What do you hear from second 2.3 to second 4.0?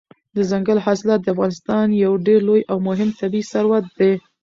لوی او مهم طبعي ثروت